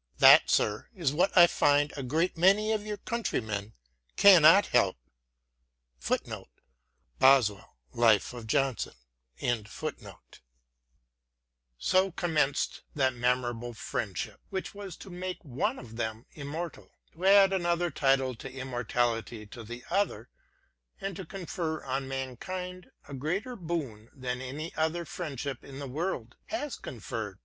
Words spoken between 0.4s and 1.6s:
sir, is what I